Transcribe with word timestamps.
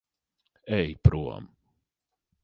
Ej 0.77 0.95
prom. 1.03 1.45